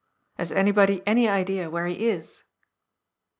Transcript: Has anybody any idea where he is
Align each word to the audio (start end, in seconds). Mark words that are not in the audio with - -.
Has 0.39 0.51
anybody 0.51 1.03
any 1.05 1.27
idea 1.29 1.69
where 1.69 1.85
he 1.85 2.07
is 2.09 2.43